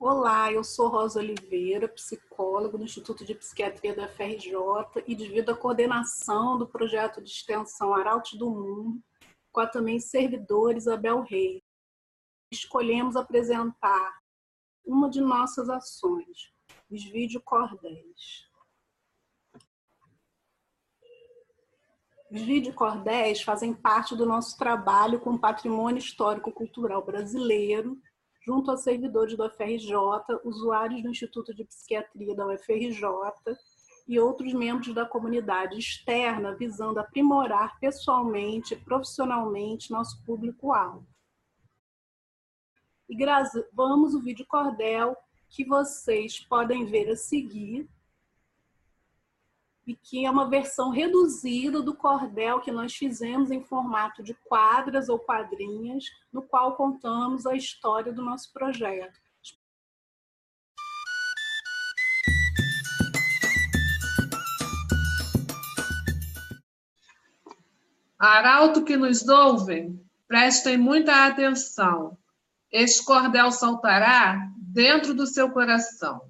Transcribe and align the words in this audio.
Olá, 0.00 0.52
eu 0.52 0.62
sou 0.62 0.86
Rosa 0.86 1.18
Oliveira, 1.18 1.88
psicóloga 1.88 2.78
do 2.78 2.84
Instituto 2.84 3.24
de 3.24 3.34
Psiquiatria 3.34 3.96
da 3.96 4.06
FRJ 4.06 4.54
e 5.08 5.16
devido 5.16 5.50
à 5.50 5.56
coordenação 5.56 6.56
do 6.56 6.68
projeto 6.68 7.20
de 7.20 7.28
extensão 7.28 7.92
Arautos 7.92 8.34
do 8.34 8.48
Mundo, 8.48 9.02
com 9.50 9.60
a 9.60 9.66
também 9.66 9.98
servidora 9.98 10.78
Isabel 10.78 11.22
Reis, 11.22 11.60
escolhemos 12.52 13.16
apresentar 13.16 14.20
uma 14.86 15.10
de 15.10 15.20
nossas 15.20 15.68
ações, 15.68 16.52
os 16.88 17.02
videocordéis. 17.02 18.48
Os 22.30 22.40
videocordéis 22.40 23.42
fazem 23.42 23.74
parte 23.74 24.14
do 24.14 24.24
nosso 24.24 24.56
trabalho 24.56 25.18
com 25.18 25.30
o 25.30 25.40
patrimônio 25.40 25.98
histórico-cultural 25.98 27.04
brasileiro 27.04 28.00
junto 28.40 28.70
a 28.70 28.76
servidores 28.76 29.36
do 29.36 29.44
UFRJ, 29.44 29.92
usuários 30.44 31.02
do 31.02 31.10
Instituto 31.10 31.54
de 31.54 31.64
Psiquiatria 31.64 32.34
da 32.34 32.46
UFRJ 32.46 33.02
e 34.06 34.18
outros 34.18 34.54
membros 34.54 34.94
da 34.94 35.04
comunidade 35.04 35.78
externa, 35.78 36.54
visando 36.54 36.98
aprimorar 36.98 37.78
pessoalmente 37.78 38.74
e 38.74 38.76
profissionalmente 38.76 39.90
nosso 39.90 40.24
público-alvo. 40.24 41.06
E 43.08 43.16
gravamos 43.16 44.14
o 44.14 44.20
vídeo 44.20 44.46
cordel 44.46 45.16
que 45.48 45.64
vocês 45.64 46.40
podem 46.40 46.84
ver 46.86 47.10
a 47.10 47.16
seguir 47.16 47.88
e 49.88 49.96
que 49.96 50.26
é 50.26 50.30
uma 50.30 50.50
versão 50.50 50.90
reduzida 50.90 51.80
do 51.80 51.94
cordel 51.94 52.60
que 52.60 52.70
nós 52.70 52.94
fizemos 52.94 53.50
em 53.50 53.64
formato 53.64 54.22
de 54.22 54.34
quadras 54.44 55.08
ou 55.08 55.18
quadrinhas, 55.18 56.04
no 56.30 56.42
qual 56.42 56.76
contamos 56.76 57.46
a 57.46 57.56
história 57.56 58.12
do 58.12 58.22
nosso 58.22 58.52
projeto. 58.52 59.18
Arauto 68.18 68.84
que 68.84 68.94
nos 68.94 69.26
ouvem, 69.26 69.98
prestem 70.26 70.76
muita 70.76 71.24
atenção. 71.24 72.18
Este 72.70 73.02
cordel 73.06 73.50
saltará 73.50 74.50
dentro 74.58 75.14
do 75.14 75.26
seu 75.26 75.50
coração. 75.50 76.20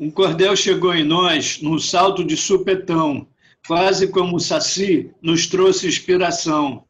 Um 0.00 0.10
cordel 0.10 0.56
chegou 0.56 0.94
em 0.94 1.04
nós 1.04 1.60
num 1.60 1.78
salto 1.78 2.24
de 2.24 2.34
supetão, 2.34 3.28
quase 3.66 4.08
como 4.08 4.36
o 4.36 4.40
Saci 4.40 5.14
nos 5.20 5.46
trouxe 5.46 5.86
inspiração. 5.86 6.86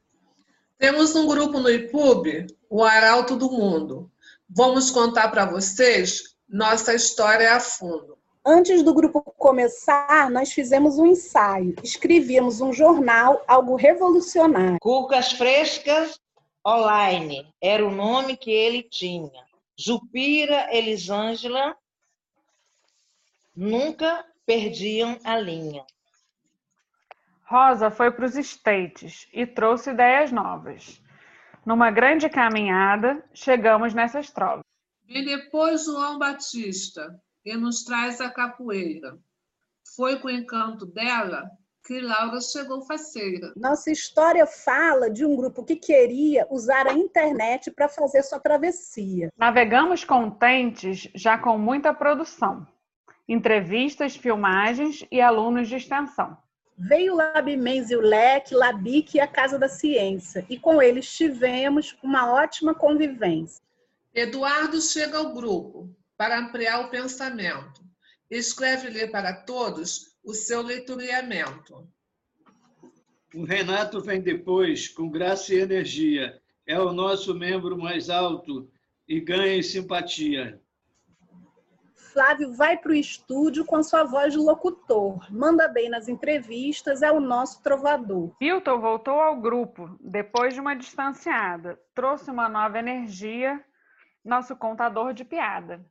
Temos 0.78 1.16
um 1.16 1.27
grupo 1.27 1.58
no 1.58 1.69
IPUB, 1.69 2.47
o 2.70 2.84
Arauto 2.84 3.34
do 3.34 3.50
Mundo. 3.50 4.08
Vamos 4.48 4.92
contar 4.92 5.27
para 5.27 5.44
vocês 5.44 6.36
nossa 6.48 6.94
história 6.94 7.56
a 7.56 7.58
fundo. 7.58 8.16
Antes 8.47 8.81
do 8.84 8.94
grupo 8.94 9.20
começar, 9.36 10.31
nós 10.31 10.53
fizemos 10.53 10.97
um 10.97 11.06
ensaio. 11.08 11.75
Escrevíamos 11.83 12.61
um 12.61 12.72
jornal, 12.72 13.42
algo 13.48 13.75
revolucionário. 13.75 14.78
Cucas 14.81 15.33
Frescas 15.33 16.16
Online 16.64 17.44
era 17.61 17.84
o 17.84 17.91
nome 17.91 18.36
que 18.36 18.53
ele 18.53 18.84
tinha. 18.84 19.42
Jupira 19.77 20.69
Elisângela 20.70 21.75
nunca 23.61 24.25
perdiam 24.47 25.19
a 25.22 25.36
linha. 25.36 25.84
Rosa 27.44 27.91
foi 27.91 28.11
para 28.11 28.25
os 28.25 28.34
States 28.34 29.28
e 29.34 29.47
trouxe 29.47 29.91
ideias 29.91 30.33
novas. 30.33 31.03
Numa 31.66 31.91
grande 31.91 32.31
caminhada, 32.31 33.22
chegamos 33.34 33.92
nessas 33.92 34.31
trovas. 34.31 34.64
E 35.06 35.22
depois 35.27 35.84
João 35.84 36.19
Batista, 36.19 37.20
que 37.42 37.55
nos 37.55 37.84
traz 37.84 38.19
a 38.22 38.31
capoeira. 38.31 39.19
Foi 39.94 40.19
com 40.19 40.28
o 40.28 40.31
encanto 40.31 40.86
dela 40.86 41.44
que 41.86 42.00
Laura 42.00 42.41
chegou 42.41 42.87
faceira. 42.87 43.53
Nossa 43.56 43.91
história 43.91 44.47
fala 44.47 45.10
de 45.10 45.25
um 45.27 45.37
grupo 45.37 45.65
que 45.65 45.77
queria 45.77 46.47
usar 46.48 46.87
a 46.87 46.94
internet 46.94 47.71
para 47.72 47.88
fazer 47.88 48.22
sua 48.22 48.41
travessia. 48.41 49.28
Navegamos 49.37 50.03
contentes, 50.03 51.10
já 51.15 51.37
com 51.37 51.59
muita 51.59 51.92
produção 51.92 52.66
entrevistas, 53.30 54.16
filmagens 54.16 55.06
e 55.08 55.20
alunos 55.20 55.68
de 55.68 55.76
extensão. 55.76 56.36
Veio 56.76 57.12
o 57.12 57.16
Labimens 57.16 57.88
e 57.88 57.94
o 57.94 58.00
LEC, 58.00 58.52
Labic 58.52 59.16
e 59.16 59.20
a 59.20 59.26
Casa 59.26 59.56
da 59.56 59.68
Ciência, 59.68 60.44
e 60.50 60.58
com 60.58 60.82
eles 60.82 61.08
tivemos 61.14 61.96
uma 62.02 62.32
ótima 62.32 62.74
convivência. 62.74 63.62
Eduardo 64.12 64.80
chega 64.82 65.18
ao 65.18 65.32
grupo 65.32 65.94
para 66.16 66.41
ampliar 66.41 66.80
o 66.80 66.91
pensamento. 66.91 67.84
Escreve-lhe 68.28 69.06
para 69.06 69.32
todos 69.32 70.16
o 70.24 70.34
seu 70.34 70.60
leitoriamento. 70.60 71.86
O 73.32 73.44
Renato 73.44 74.00
vem 74.00 74.20
depois, 74.20 74.88
com 74.88 75.08
graça 75.08 75.54
e 75.54 75.60
energia. 75.60 76.41
É 76.66 76.80
o 76.80 76.92
nosso 76.92 77.32
membro 77.32 77.78
mais 77.78 78.10
alto 78.10 78.68
e 79.06 79.20
ganha 79.20 79.54
em 79.54 79.62
simpatia. 79.62 80.60
Flávio 82.12 82.53
vai 82.53 82.76
para 82.76 82.91
o 82.91 82.94
estúdio 82.94 83.65
com 83.65 83.82
sua 83.84 84.03
voz 84.03 84.32
de 84.32 84.38
locutor, 84.38 85.25
manda 85.31 85.69
bem 85.69 85.88
nas 85.88 86.09
entrevistas, 86.09 87.03
é 87.03 87.12
o 87.12 87.21
nosso 87.21 87.62
trovador. 87.62 88.32
Hilton 88.41 88.81
voltou 88.81 89.21
ao 89.21 89.37
grupo 89.37 89.97
depois 90.00 90.53
de 90.53 90.60
uma 90.60 90.75
distanciada, 90.75 91.78
trouxe 91.94 92.28
uma 92.28 92.48
nova 92.48 92.81
energia, 92.81 93.65
nosso 94.25 94.56
contador 94.56 95.12
de 95.12 95.25
piada. 95.25 95.84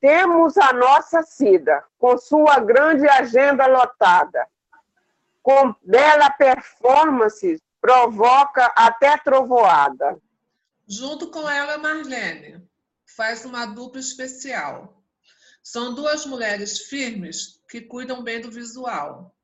Temos 0.00 0.56
a 0.56 0.72
nossa 0.72 1.22
Cida, 1.22 1.84
com 1.98 2.16
sua 2.16 2.58
grande 2.58 3.06
agenda 3.06 3.66
lotada. 3.66 4.46
Com 5.42 5.74
bela 5.82 6.30
performance, 6.30 7.62
provoca 7.82 8.72
até 8.76 9.16
trovoada. 9.18 10.18
Junto 10.88 11.30
com 11.30 11.48
ela, 11.48 11.76
Marlene, 11.76 12.66
faz 13.04 13.44
uma 13.44 13.66
dupla 13.66 14.00
especial. 14.00 14.95
São 15.66 15.92
duas 15.92 16.24
mulheres 16.24 16.78
firmes 16.78 17.60
que 17.68 17.80
cuidam 17.80 18.22
bem 18.22 18.40
do 18.40 18.52
visual. 18.52 19.34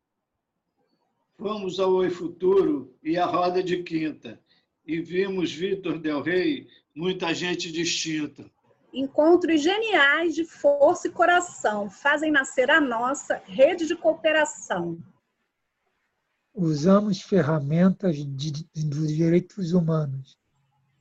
Fomos 1.37 1.81
ao 1.81 1.95
Oi 1.95 2.11
Futuro 2.11 2.97
e 3.03 3.19
à 3.19 3.27
Roda 3.27 3.61
de 3.61 3.83
Quinta 3.83 4.41
e 4.87 5.01
vimos 5.01 5.53
Vitor 5.53 5.99
Del 5.99 6.23
Rey, 6.23 6.69
muita 6.95 7.35
gente 7.35 7.73
distinta. 7.73 8.49
Encontros 8.93 9.61
geniais 9.61 10.37
de 10.37 10.45
força 10.45 11.09
e 11.09 11.11
coração 11.11 11.91
fazem 11.91 12.31
nascer 12.31 12.71
a 12.71 12.81
nossa 12.81 13.43
rede 13.45 13.89
de 13.89 13.97
cooperação. 13.97 15.03
Usamos 16.55 17.21
ferramentas 17.21 18.15
de, 18.17 18.65
dos 18.77 19.09
direitos 19.09 19.73
humanos 19.73 20.39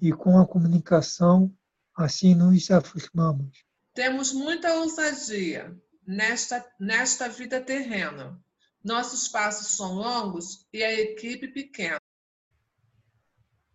e 0.02 0.12
com 0.12 0.40
a 0.40 0.48
comunicação 0.48 1.56
assim 1.96 2.34
nos 2.34 2.72
afirmamos. 2.72 3.70
Temos 3.94 4.32
muita 4.32 4.74
ousadia 4.76 5.76
nesta, 6.08 6.66
nesta 6.80 7.28
vida 7.28 7.60
terrena. 7.60 8.40
Nossos 8.82 9.28
passos 9.28 9.76
são 9.76 9.96
longos 9.96 10.66
e 10.72 10.82
a 10.82 10.94
equipe 10.94 11.50
pequena. 11.50 12.00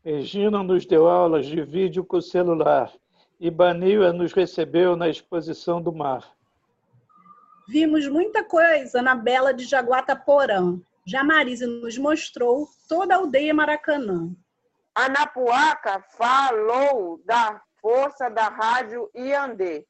Regina 0.03 0.63
nos 0.63 0.87
deu 0.87 1.07
aulas 1.07 1.45
de 1.45 1.63
vídeo 1.63 2.03
com 2.03 2.17
o 2.17 2.23
celular 2.23 2.93
e 3.39 3.51
Banilha 3.51 4.11
nos 4.13 4.33
recebeu 4.33 4.97
na 4.97 5.09
exposição 5.09 5.83
do 5.83 5.93
mar. 5.93 6.35
Vimos 7.69 8.09
muita 8.09 8.43
coisa 8.43 9.03
na 9.03 9.15
Bela 9.15 9.53
de 9.53 9.65
Jaguataporã. 9.65 10.81
Jamarise 11.05 11.67
nos 11.67 11.99
mostrou 11.99 12.67
toda 12.89 13.15
a 13.15 13.19
aldeia 13.19 13.53
Maracanã. 13.53 14.35
Anapuaca 14.95 16.01
falou 16.17 17.21
da 17.27 17.61
força 17.83 18.31
da 18.31 18.49
rádio 18.49 19.11
Iandê 19.15 19.85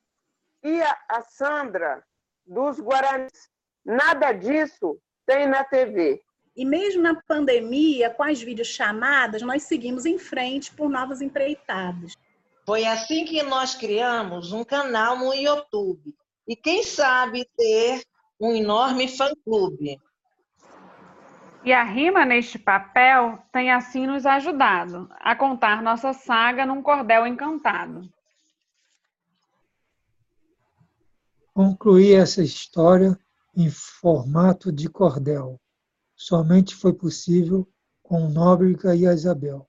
e 0.62 0.80
a 0.82 1.22
Sandra 1.22 2.02
dos 2.46 2.80
Guaranis. 2.80 3.50
Nada 3.84 4.32
disso 4.32 4.98
tem 5.26 5.46
na 5.46 5.64
TV. 5.64 6.20
E 6.56 6.64
mesmo 6.64 7.02
na 7.02 7.20
pandemia, 7.22 8.10
com 8.10 8.22
as 8.22 8.40
videochamadas, 8.40 9.42
nós 9.42 9.64
seguimos 9.64 10.06
em 10.06 10.18
frente 10.18 10.72
por 10.72 10.88
novas 10.88 11.20
empreitadas. 11.20 12.14
Foi 12.64 12.84
assim 12.86 13.24
que 13.24 13.42
nós 13.42 13.74
criamos 13.74 14.52
um 14.52 14.64
canal 14.64 15.18
no 15.18 15.34
YouTube. 15.34 16.14
E 16.48 16.56
quem 16.56 16.82
sabe 16.82 17.48
ter 17.56 18.02
um 18.40 18.54
enorme 18.54 19.08
fã-clube. 19.08 20.00
E 21.62 21.72
a 21.72 21.82
rima 21.82 22.24
neste 22.24 22.58
papel 22.58 23.38
tem 23.52 23.72
assim 23.72 24.06
nos 24.06 24.24
ajudado 24.24 25.08
a 25.18 25.34
contar 25.34 25.82
nossa 25.82 26.12
saga 26.12 26.64
num 26.64 26.80
cordel 26.80 27.26
encantado. 27.26 28.08
Concluí 31.56 32.12
essa 32.12 32.42
história 32.42 33.18
em 33.56 33.70
formato 33.70 34.70
de 34.70 34.90
cordel. 34.90 35.58
Somente 36.14 36.74
foi 36.74 36.92
possível 36.92 37.66
com 38.02 38.28
Nóbrega 38.28 38.94
e 38.94 39.06
Isabel. 39.06 39.66